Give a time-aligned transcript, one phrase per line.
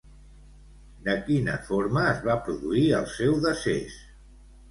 [1.07, 4.01] De quina forma es va produir el seu decés?